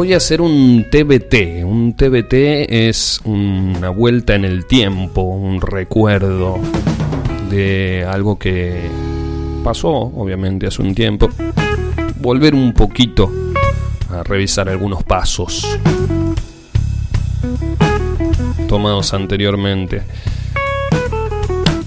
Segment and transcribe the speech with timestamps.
[0.00, 1.62] voy a hacer un TBT.
[1.62, 2.32] Un TBT
[2.70, 6.58] es una vuelta en el tiempo, un recuerdo
[7.50, 8.88] de algo que
[9.62, 11.28] pasó, obviamente, hace un tiempo.
[12.18, 13.30] Volver un poquito
[14.10, 15.66] a revisar algunos pasos
[18.66, 20.00] tomados anteriormente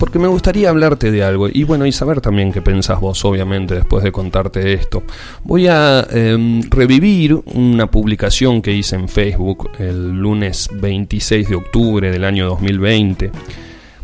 [0.04, 3.74] porque me gustaría hablarte de algo y bueno, y saber también qué pensás vos, obviamente,
[3.76, 5.04] después de contarte esto.
[5.46, 12.12] Voy a em, revivir una publicación que hice en Facebook el lunes 26 de octubre
[12.12, 13.32] del año 2020.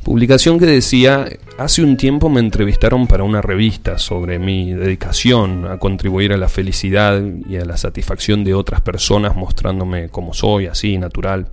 [0.02, 5.80] Publicación que decía, hace un tiempo me entrevistaron para una revista sobre mi dedicación a
[5.80, 10.97] contribuir a la felicidad y a la satisfacción de otras personas mostrándome como soy, así,
[10.97, 11.50] natural,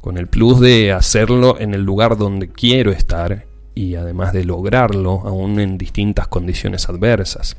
[0.00, 5.22] con el plus de hacerlo en el lugar donde quiero estar y además de lograrlo
[5.24, 7.56] aún en distintas condiciones adversas.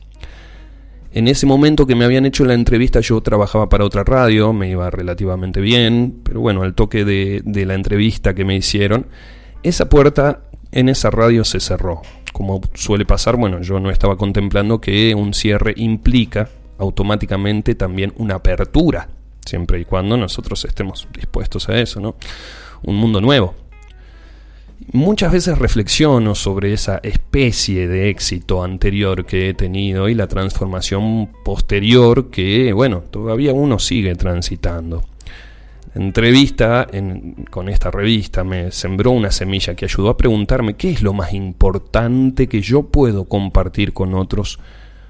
[1.14, 4.70] En ese momento que me habían hecho la entrevista yo trabajaba para otra radio, me
[4.70, 9.08] iba relativamente bien, pero bueno, al toque de, de la entrevista que me hicieron,
[9.62, 12.02] esa puerta en esa radio se cerró.
[12.32, 18.36] Como suele pasar, bueno, yo no estaba contemplando que un cierre implica automáticamente también una
[18.36, 19.10] apertura,
[19.46, 22.16] siempre y cuando nosotros estemos dispuestos a eso, ¿no?
[22.84, 23.54] Un mundo nuevo.
[24.94, 31.30] Muchas veces reflexiono sobre esa especie de éxito anterior que he tenido y la transformación
[31.46, 35.04] posterior que, bueno, todavía uno sigue transitando.
[35.94, 36.88] entrevista
[37.52, 41.32] con esta revista me sembró una semilla que ayudó a preguntarme qué es lo más
[41.34, 44.60] importante que yo puedo compartir con otros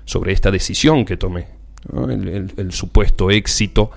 [0.05, 1.47] sobre esta decisión que tomé,
[2.57, 3.89] el, supuesto éxito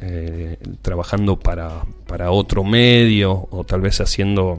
[0.00, 4.58] eh, trabajando para, para otro medio o tal vez haciendo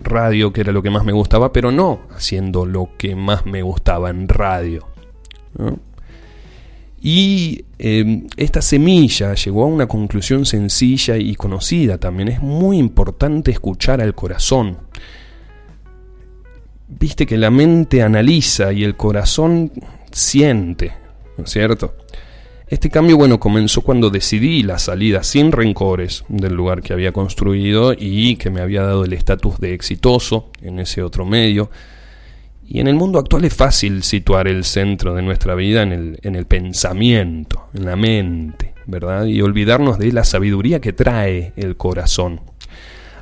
[0.00, 3.62] radio, que era lo que más me gustaba, pero no haciendo lo que más me
[3.62, 4.86] gustaba en radio.
[7.00, 12.28] Y em, esta semilla llegó a una conclusión sencilla y conocida también.
[12.28, 14.78] Es muy importante escuchar al corazón.
[16.88, 19.72] Viste que la mente analiza y el corazón
[20.12, 20.92] siente,
[21.36, 21.94] ¿no es cierto?
[22.74, 27.94] Este cambio, bueno, comenzó cuando decidí la salida sin rencores del lugar que había construido
[27.96, 31.70] y que me había dado el estatus de exitoso en ese otro medio.
[32.66, 36.18] Y en el mundo actual es fácil situar el centro de nuestra vida en el,
[36.22, 39.26] en el pensamiento, en la mente, ¿verdad?
[39.26, 42.40] Y olvidarnos de la sabiduría que trae el corazón.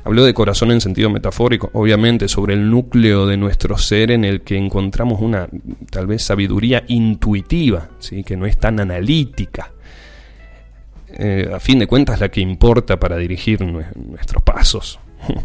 [0.05, 4.41] Hablo de corazón en sentido metafórico, obviamente, sobre el núcleo de nuestro ser en el
[4.41, 5.47] que encontramos una
[5.89, 8.23] tal vez sabiduría intuitiva, ¿sí?
[8.23, 9.71] que no es tan analítica.
[11.07, 14.99] Eh, a fin de cuentas, la que importa para dirigir nuestros pasos.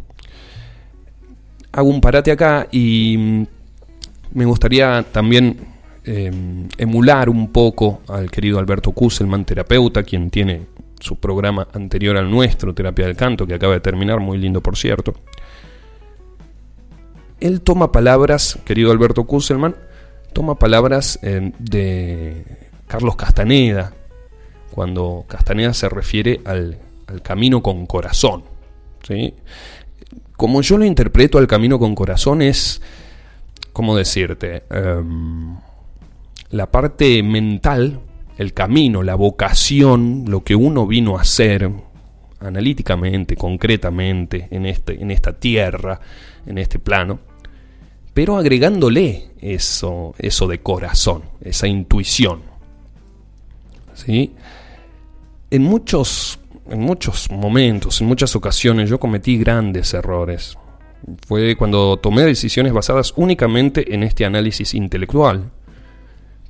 [1.73, 3.45] Hago un parate acá y
[4.33, 5.57] me gustaría también
[6.05, 6.33] eh,
[6.79, 10.63] emular un poco al querido Alberto Kusselman, terapeuta, quien tiene
[11.01, 14.77] su programa anterior al nuestro, Terapia del Canto, que acaba de terminar, muy lindo por
[14.77, 15.15] cierto.
[17.41, 19.77] Él toma palabras, querido Alberto Kusselman,
[20.33, 22.45] toma palabras eh, de
[22.87, 23.93] Carlos Castaneda,
[24.71, 26.79] cuando Castaneda se refiere al,
[27.23, 28.45] camino con corazón.
[29.07, 29.35] ¿sí?
[30.37, 32.83] Como yo lo interpreto, al camino con corazón es,
[33.73, 34.65] ¿cómo decirte?
[34.71, 35.57] Em,
[36.51, 38.01] la parte mental
[38.39, 41.71] el camino, la vocación, lo que uno vino a hacer
[42.41, 46.01] analíticamente, concretamente, en, este, en esta tierra,
[46.47, 47.19] en este plano,
[48.15, 52.43] pero agregándole eso, eso de corazón, esa intuición.
[53.95, 54.33] ¿Sí?
[55.51, 56.39] En muchos,
[56.71, 60.57] en muchos momentos, en muchas ocasiones, yo cometí grandes errores.
[61.27, 65.51] Fue cuando tomé decisiones basadas únicamente en este análisis intelectual,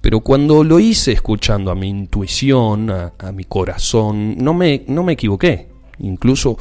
[0.01, 5.15] pero cuando lo hice escuchando a mi intuición, a, mi corazón, no me, no me
[5.15, 5.69] equivoqué,
[5.99, 6.57] incluso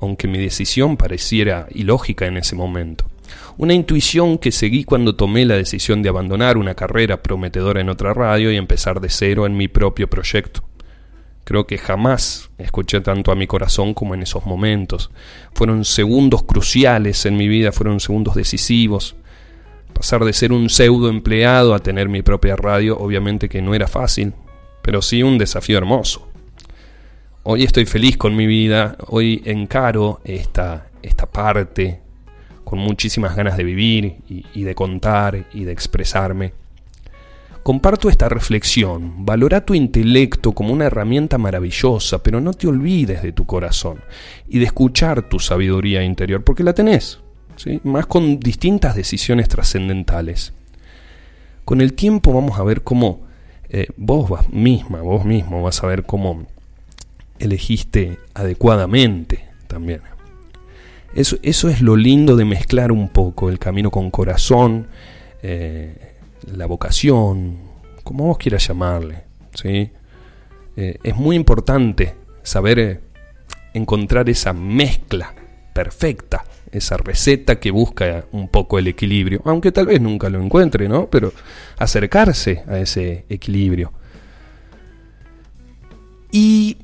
[0.00, 3.04] aunque mi decisión pareciera ilógica en ese momento.
[3.58, 8.14] Una intuición que seguí cuando tomé la decisión de abandonar una carrera prometedora en otra
[8.14, 10.62] radio y empezar de cero en mi propio proyecto.
[11.44, 15.10] Creo que jamás escuché tanto a mi corazón como en esos momentos.
[15.54, 19.16] Fueron segundos cruciales en mi vida, fueron segundos decisivos
[19.98, 23.88] Pasar de ser un pseudo empleado a tener mi propia radio, obviamente que no era
[23.88, 24.32] fácil,
[24.80, 26.28] pero sí un desafío hermoso.
[27.42, 31.98] hoy estoy feliz con mi vida, hoy encaro esta, esta parte
[32.62, 36.52] con muchísimas ganas de vivir y, de contar y de expresarme.
[37.64, 43.32] Comparto esta reflexión, valora tu intelecto como una herramienta maravillosa, pero no te olvides de
[43.32, 43.98] tu corazón
[44.46, 47.18] y de escuchar tu sabiduría interior, porque la tenés,
[47.84, 50.52] más con distintas decisiones trascendentales.
[51.64, 53.20] Con el tiempo vamos a ver cómo
[53.68, 56.46] eh, vos misma, vos mismo vas a ver cómo
[57.38, 60.00] elegiste adecuadamente también.
[61.14, 64.88] Eso, eso es lo lindo de mezclar un poco el camino con corazón,
[65.42, 66.14] eh,
[66.46, 67.58] la vocación,
[68.04, 69.24] como vos quieras llamarle.
[69.54, 69.90] ¿sí?
[70.76, 73.00] Eh, es muy importante saber
[73.74, 75.34] encontrar esa mezcla
[75.72, 80.88] perfecta, esa receta que busca un poco el equilibrio, aunque tal vez nunca lo encuentre,
[80.88, 81.08] ¿no?
[81.08, 81.32] Pero
[81.78, 83.92] acercarse a ese equilibrio.
[86.30, 86.76] Y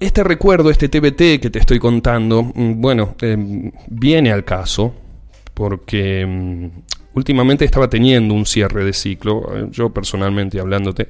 [0.00, 4.94] este recuerdo, este TBT que te estoy contando, mm, bueno, eh, viene al caso
[5.54, 6.68] porque mm,
[7.14, 11.08] últimamente estaba teniendo un cierre de ciclo, eh, yo personalmente hablándote,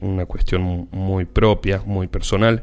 [0.00, 2.62] una cuestión muy propia, muy personal,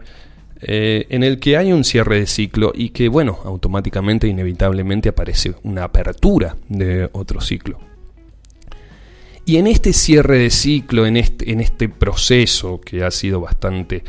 [0.62, 5.56] eh, en el que hay un cierre de ciclo y que, bueno, automáticamente, inevitablemente aparece
[5.64, 7.80] una apertura de otro ciclo.
[9.46, 14.04] Y en este cierre de ciclo, en este, en este proceso que ha sido bastante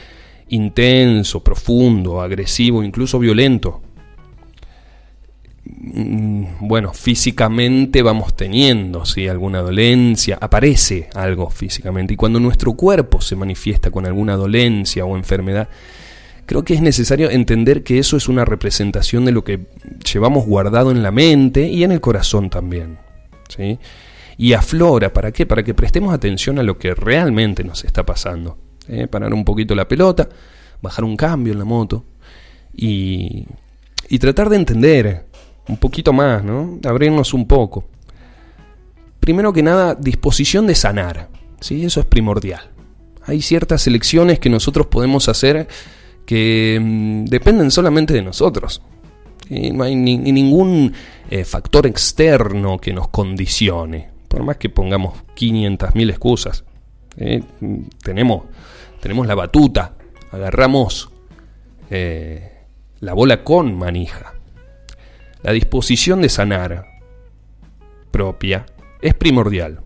[0.51, 3.81] intenso, profundo, agresivo, incluso violento.
[5.65, 9.27] Mm, bueno, físicamente vamos teniendo ¿sí?
[9.27, 12.13] alguna dolencia, aparece algo físicamente.
[12.13, 15.69] Y cuando nuestro cuerpo se manifiesta con alguna dolencia o enfermedad,
[16.47, 19.67] creo que es necesario entender que eso es una representación de lo que
[20.13, 22.99] llevamos guardado en la mente y en el corazón también.
[23.49, 23.79] ¿sí?
[24.37, 25.47] Y aflora, ¿para qué?
[25.47, 28.59] Para que prestemos atención a lo que realmente nos está pasando.
[28.89, 29.07] ¿eh?
[29.07, 30.29] parar un poquito la pelota,
[30.81, 32.05] bajar un cambio en la moto
[32.75, 33.47] y,
[34.09, 35.27] y tratar de entender
[35.69, 36.79] un poquito más, ¿no?
[36.85, 37.85] abrirnos un poco.
[39.21, 41.29] Primero que nada, disposición de sanar,
[41.61, 41.85] ¿sí?
[41.85, 42.71] eso es primordial.
[43.25, 45.69] Hay ciertas elecciones que nosotros podemos hacer
[46.33, 48.81] que mm, dependen solamente de nosotros.
[49.51, 50.95] No hay ni, ningún
[51.29, 56.65] eh, factor externo que nos condicione, por más que pongamos 500.000 excusas.
[58.03, 58.45] Tenemos
[59.01, 59.93] tenemos la batuta,
[60.31, 61.11] agarramos
[61.91, 62.63] eh,
[63.01, 64.33] la bola con manija.
[65.43, 66.87] La disposición de sanar
[68.11, 68.65] propia
[69.03, 69.83] es primordial.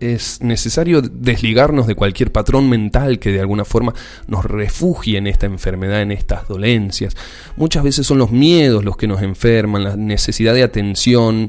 [0.00, 3.94] Es necesario desligarnos de cualquier patrón mental que de alguna forma
[4.26, 7.16] nos refugie en esta enfermedad, en estas dolencias.
[7.56, 11.48] Muchas veces son los miedos los que nos enferman, la necesidad de atención,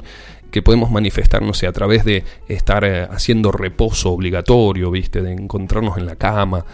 [0.52, 5.22] que podemos manifestarnos a través de estar eh, haciendo reposo obligatorio, ¿viste?
[5.22, 6.66] De encontrarnos en la cama.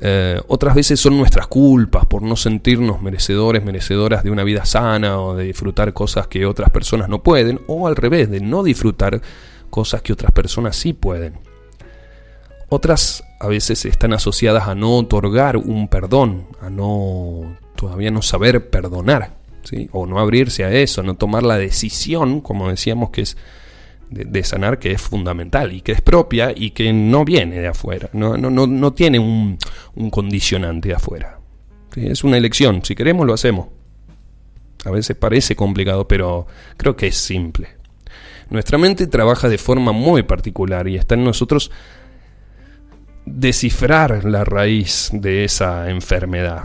[0.00, 5.20] Eh, otras veces son nuestras culpas por no sentirnos merecedores, merecedoras de una vida sana
[5.20, 9.20] o de disfrutar cosas que otras personas no pueden, o al revés, de no disfrutar
[9.68, 11.38] cosas que otras personas sí pueden.
[12.68, 18.68] Otras a veces están asociadas a no otorgar un perdón, a no todavía no saber
[18.70, 19.38] perdonar
[19.92, 23.36] o no abrirse a eso, no tomar la decisión, como decíamos, que es
[24.10, 28.08] de, sanar, que es fundamental y que es propia y que no viene de afuera,
[28.12, 29.58] no, no, no, no tiene un,
[30.10, 31.38] condicionante de afuera.
[31.94, 33.68] Es una elección, si queremos lo hacemos.
[34.84, 36.46] A veces parece complicado, pero
[36.76, 37.77] creo que es simple.
[38.50, 41.70] Nuestra mente trabaja de forma muy particular y está en nosotros
[43.26, 46.62] descifrar la raíz de esa enfermedad.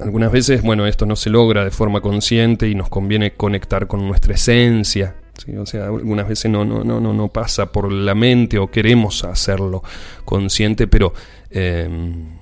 [0.00, 4.06] Algunas veces, bueno, esto no se logra de forma consciente y nos conviene conectar con
[4.06, 5.16] nuestra esencia.
[5.58, 9.82] O sea, algunas veces no, no, no, no, pasa por la mente o queremos hacerlo
[10.24, 11.12] consciente, pero
[11.50, 12.38] em,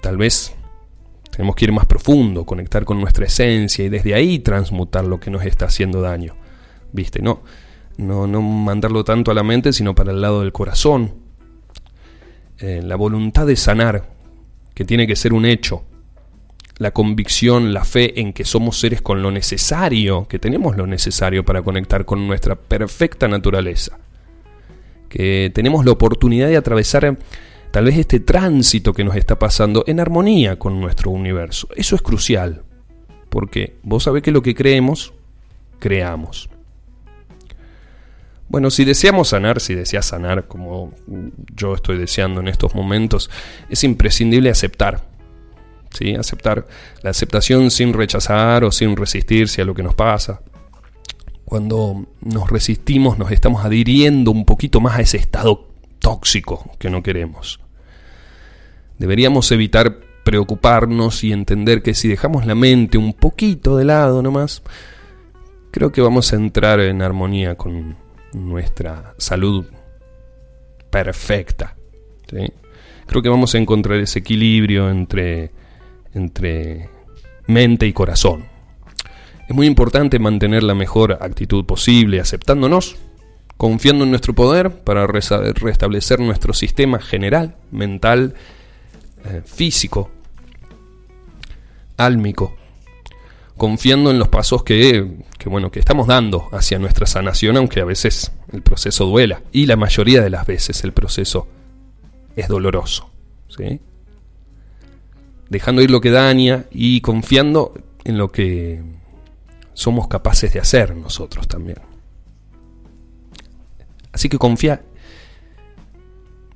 [0.00, 0.54] tal vez
[1.30, 5.30] tenemos que ir más profundo, conectar con nuestra esencia y desde ahí transmutar lo que
[5.30, 6.34] nos está haciendo daño.
[6.94, 7.20] ¿Viste?
[7.20, 7.42] No,
[7.96, 11.12] no, no mandarlo tanto a la mente, sino para el lado del corazón.
[12.60, 14.08] Eh, la voluntad de sanar,
[14.74, 15.82] que tiene que ser un hecho,
[16.78, 21.44] la convicción, la fe en que somos seres con lo necesario, que tenemos lo necesario
[21.44, 23.98] para conectar con nuestra perfecta naturaleza,
[25.08, 27.18] que tenemos la oportunidad de atravesar
[27.72, 31.66] tal vez este tránsito que nos está pasando en armonía con nuestro universo.
[31.74, 32.62] Eso es crucial,
[33.30, 35.12] porque vos sabés que lo que creemos,
[35.80, 36.48] creamos.
[38.48, 40.92] Bueno, si deseamos sanar, si deseas sanar como
[41.54, 43.30] yo estoy deseando en estos momentos,
[43.68, 45.14] es imprescindible aceptar
[46.18, 46.66] Aceptar
[47.02, 50.40] la aceptación sin rechazar o sin resistirse a lo que nos pasa.
[51.44, 55.68] Cuando nos resistimos nos estamos adhiriendo un poquito más a ese estado
[56.00, 57.60] tóxico que no queremos.
[58.98, 64.62] Deberíamos evitar preocuparnos y entender que si dejamos la mente un poquito de lado nomás,
[65.70, 67.96] creo que vamos a entrar en armonía con
[68.34, 69.64] nuestra salud
[70.90, 71.76] perfecta.
[73.06, 75.50] Creo que vamos a encontrar ese equilibrio entre,
[76.14, 76.88] entre
[77.46, 78.46] mente y corazón.
[79.48, 82.96] Es muy importante mantener la mejor actitud posible, aceptándonos,
[83.56, 88.34] confiando en nuestro poder para restablecer nuestro sistema general, mental,
[89.24, 90.10] eh, físico,
[91.96, 92.56] álmico,
[93.56, 97.84] confiando en los pasos que, que, bueno, que estamos dando hacia nuestra sanación, aunque a
[97.84, 101.46] veces el proceso duela, y la mayoría de las veces el proceso
[102.36, 103.10] es doloroso.
[103.48, 103.80] ¿sí?
[105.48, 108.82] Dejando ir lo que daña y confiando en lo que
[109.72, 111.78] somos capaces de hacer nosotros también.
[114.12, 114.82] Así que confía,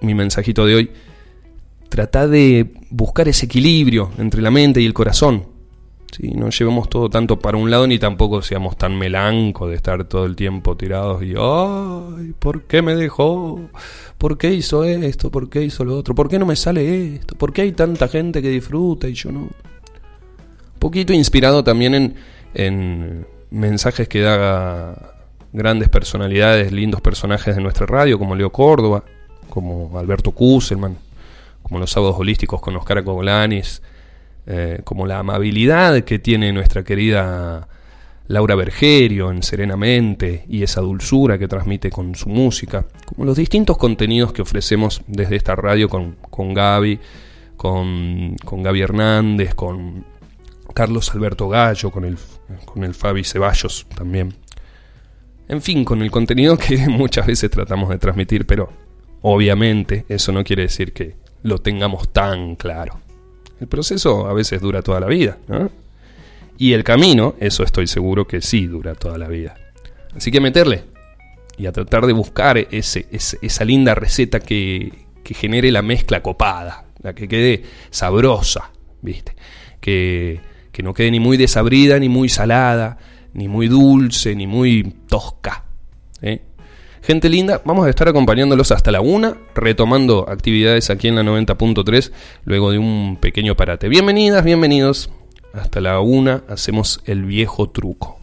[0.00, 0.90] mi mensajito de hoy,
[1.88, 5.57] trata de buscar ese equilibrio entre la mente y el corazón.
[6.10, 6.32] ¿Sí?
[6.32, 10.26] No llevemos todo tanto para un lado ni tampoco seamos tan melancos de estar todo
[10.26, 13.60] el tiempo tirados y, ay, ¿por qué me dejó?
[14.18, 15.30] ¿Por qué hizo esto?
[15.30, 16.14] ¿Por qué hizo lo otro?
[16.14, 17.36] ¿Por qué no me sale esto?
[17.36, 19.40] ¿Por qué hay tanta gente que disfruta y yo no?
[19.40, 22.14] Un poquito inspirado también en
[22.54, 25.14] en mensajes que da
[25.52, 29.04] grandes personalidades, lindos personajes de nuestra radio, como Leo Córdoba,
[29.48, 30.98] como Alberto Kusselman,
[31.62, 33.82] como los sábados holísticos con Oscar Cogolanis,
[34.50, 37.68] eh, como la amabilidad que tiene nuestra querida
[38.28, 43.76] Laura Bergerio en Serenamente y esa dulzura que transmite con su música, como los distintos
[43.76, 46.98] contenidos que ofrecemos desde esta radio con, con Gaby,
[47.58, 50.06] con, con Gaby Hernández, con
[50.72, 52.16] Carlos Alberto Gallo, con el,
[52.64, 54.34] con el Fabi Ceballos también.
[55.46, 58.70] En fin, con el contenido que muchas veces tratamos de transmitir, pero
[59.20, 63.07] obviamente eso no quiere decir que lo tengamos tan claro.
[63.60, 65.70] El proceso a veces dura toda la vida, ¿no?
[66.58, 69.54] Y el camino, eso estoy seguro que sí dura toda la vida.
[70.16, 70.84] Así que meterle
[71.56, 76.86] y a tratar de buscar ese, esa linda receta que, que genere la mezcla copada,
[77.02, 78.70] la que quede sabrosa,
[79.02, 79.34] ¿viste?
[79.80, 80.40] Que,
[80.72, 82.98] que no quede ni muy desabrida, ni muy salada,
[83.34, 85.64] ni muy dulce, ni muy tosca.
[86.22, 86.42] ¿eh?
[87.08, 92.12] Gente linda, vamos a estar acompañándolos hasta la una, retomando actividades aquí en la 90.3,
[92.44, 93.88] luego de un pequeño parate.
[93.88, 95.08] Bienvenidas, bienvenidos.
[95.54, 98.18] Hasta la una hacemos el viejo truco.